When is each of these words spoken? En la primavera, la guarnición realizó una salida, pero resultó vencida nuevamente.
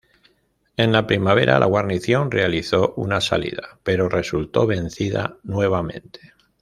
En 0.77 0.91
la 0.91 1.05
primavera, 1.05 1.59
la 1.59 1.67
guarnición 1.67 2.31
realizó 2.31 2.95
una 2.97 3.21
salida, 3.21 3.77
pero 3.83 4.09
resultó 4.09 4.65
vencida 4.65 5.37
nuevamente. 5.43 6.33